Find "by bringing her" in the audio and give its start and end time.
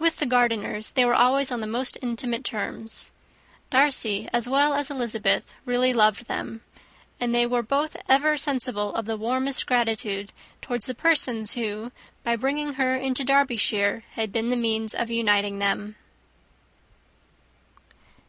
12.24-12.96